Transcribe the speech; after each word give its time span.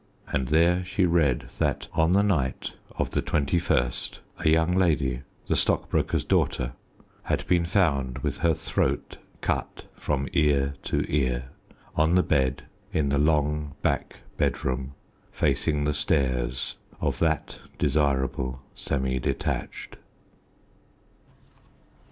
And 0.33 0.47
there 0.47 0.83
she 0.83 1.05
read 1.05 1.51
that 1.59 1.87
on 1.93 2.13
the 2.13 2.23
night 2.23 2.73
of 2.97 3.11
the 3.11 3.21
21st 3.21 4.17
a 4.39 4.49
young 4.49 4.71
lady, 4.71 5.21
the 5.47 5.55
stockbroker's 5.55 6.23
daughter, 6.23 6.73
had 7.21 7.45
been 7.45 7.65
found, 7.65 8.17
with 8.23 8.39
her 8.39 8.55
throat 8.55 9.17
cut 9.41 9.83
from 9.95 10.27
ear 10.33 10.73
to 10.85 11.05
ear, 11.07 11.49
on 11.95 12.15
the 12.15 12.23
bed 12.23 12.63
in 12.91 13.09
the 13.09 13.19
long 13.19 13.75
back 13.83 14.15
bedroom 14.37 14.95
facing 15.31 15.83
the 15.83 15.93
stairs 15.93 16.77
of 16.99 17.19
that 17.19 17.59
desirable 17.77 18.59
semi 18.73 19.19
detached. 19.19 19.97